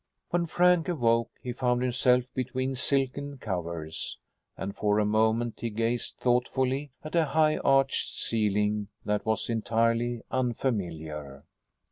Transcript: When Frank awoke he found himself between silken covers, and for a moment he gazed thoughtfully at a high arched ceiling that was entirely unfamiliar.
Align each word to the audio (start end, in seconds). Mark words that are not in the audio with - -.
When 0.31 0.47
Frank 0.47 0.87
awoke 0.89 1.29
he 1.43 1.53
found 1.53 1.83
himself 1.83 2.23
between 2.33 2.75
silken 2.75 3.37
covers, 3.37 4.17
and 4.57 4.75
for 4.75 4.97
a 4.97 5.05
moment 5.05 5.59
he 5.59 5.69
gazed 5.69 6.15
thoughtfully 6.19 6.89
at 7.03 7.13
a 7.13 7.25
high 7.25 7.57
arched 7.57 8.15
ceiling 8.15 8.87
that 9.05 9.27
was 9.27 9.47
entirely 9.47 10.23
unfamiliar. 10.31 11.43